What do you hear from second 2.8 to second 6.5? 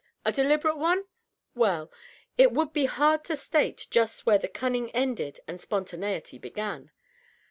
hard to state just where cunning ended and spontaneity